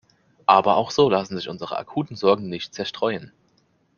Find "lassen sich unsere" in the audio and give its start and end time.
1.11-1.77